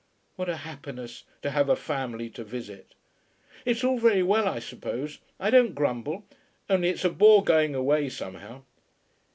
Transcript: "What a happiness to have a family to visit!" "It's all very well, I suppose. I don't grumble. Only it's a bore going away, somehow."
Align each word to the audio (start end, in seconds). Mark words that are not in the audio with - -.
"What 0.35 0.49
a 0.49 0.55
happiness 0.55 1.25
to 1.43 1.51
have 1.51 1.69
a 1.69 1.75
family 1.75 2.27
to 2.31 2.43
visit!" 2.43 2.95
"It's 3.65 3.83
all 3.83 3.99
very 3.99 4.23
well, 4.23 4.47
I 4.47 4.57
suppose. 4.57 5.19
I 5.39 5.51
don't 5.51 5.75
grumble. 5.75 6.25
Only 6.67 6.89
it's 6.89 7.05
a 7.05 7.09
bore 7.11 7.43
going 7.43 7.75
away, 7.75 8.09
somehow." 8.09 8.63